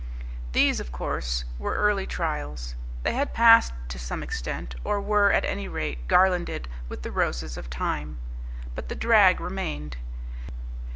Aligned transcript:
These, 0.53 0.79
of 0.79 0.91
course, 0.91 1.45
were 1.59 1.75
early 1.75 2.07
trials. 2.07 2.73
They 3.03 3.13
had 3.13 3.35
passed 3.35 3.71
to 3.89 3.99
some 3.99 4.23
extent, 4.23 4.73
or 4.83 4.99
were, 4.99 5.31
at 5.31 5.45
any 5.45 5.67
rate, 5.67 6.07
garlanded 6.07 6.67
with 6.89 7.03
the 7.03 7.11
roses 7.11 7.55
of 7.55 7.69
time. 7.69 8.17
But 8.73 8.89
the 8.89 8.95
drag 8.95 9.39
remained. 9.39 9.97